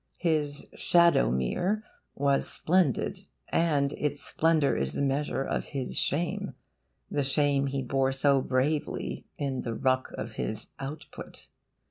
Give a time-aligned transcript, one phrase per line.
[0.17, 1.83] His SHADOWMERE
[2.15, 6.55] was splendid, and its splendour is the measure of his shame
[7.11, 11.45] the shame he bore so bravely in the ruck of his 'output.